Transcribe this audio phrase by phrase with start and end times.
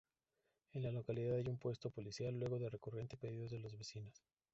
[0.73, 4.23] En la localidad hay un puesto policial, luego de recurrente pedidos de los vecinos.